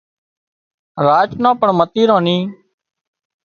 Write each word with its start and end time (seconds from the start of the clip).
راچ 1.05 1.29
نان 1.43 1.53
پڻ 1.59 1.69
متيران 1.79 2.21
ني 2.25 2.37